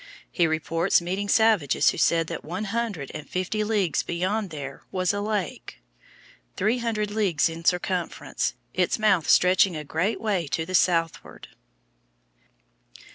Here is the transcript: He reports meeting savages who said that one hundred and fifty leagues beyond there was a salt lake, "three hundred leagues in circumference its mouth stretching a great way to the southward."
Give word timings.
He 0.31 0.47
reports 0.47 0.99
meeting 0.99 1.29
savages 1.29 1.89
who 1.91 1.97
said 1.99 2.25
that 2.25 2.43
one 2.43 2.63
hundred 2.63 3.11
and 3.13 3.29
fifty 3.29 3.63
leagues 3.63 4.01
beyond 4.01 4.49
there 4.49 4.81
was 4.91 5.09
a 5.09 5.17
salt 5.17 5.27
lake, 5.27 5.79
"three 6.57 6.79
hundred 6.79 7.11
leagues 7.11 7.47
in 7.47 7.63
circumference 7.63 8.55
its 8.73 8.97
mouth 8.97 9.29
stretching 9.29 9.75
a 9.75 9.83
great 9.83 10.19
way 10.19 10.47
to 10.47 10.65
the 10.65 10.73
southward." 10.73 11.49